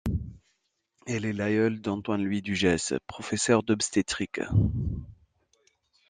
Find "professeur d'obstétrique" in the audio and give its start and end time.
3.05-4.41